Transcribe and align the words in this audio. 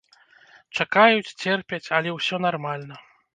Чакаюць, 0.77 1.35
церпяць, 1.43 1.91
але 1.99 2.15
ўсё 2.17 2.41
нармальна. 2.47 2.99